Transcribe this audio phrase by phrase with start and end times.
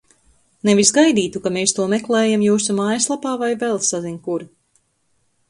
[0.69, 4.49] Nevis gaidītu, ka mēs to meklējam jūsu mājaslapā vai vēl sazin kur.